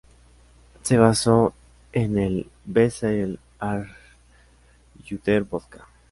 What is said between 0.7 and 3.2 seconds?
Se basó en el best